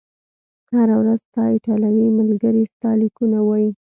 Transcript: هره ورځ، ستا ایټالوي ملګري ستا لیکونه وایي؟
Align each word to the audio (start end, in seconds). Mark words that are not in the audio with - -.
هره 0.73 0.95
ورځ، 1.01 1.19
ستا 1.27 1.43
ایټالوي 1.55 2.07
ملګري 2.19 2.63
ستا 2.73 2.89
لیکونه 3.01 3.39
وایي؟ 3.47 3.69